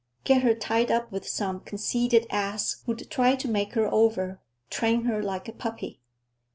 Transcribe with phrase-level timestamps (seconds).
[0.23, 5.03] Get her tied up with some conceited ass who'd try to make her over, train
[5.05, 6.01] her like a puppy!